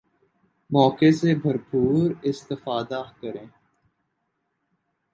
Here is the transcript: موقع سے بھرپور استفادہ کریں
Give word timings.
موقع 0.69 1.11
سے 1.11 1.35
بھرپور 1.35 2.11
استفادہ 2.23 3.01
کریں 3.21 3.45